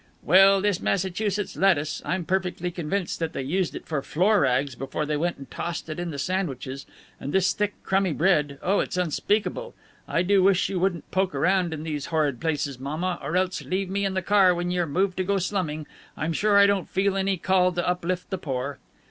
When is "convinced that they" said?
2.71-3.43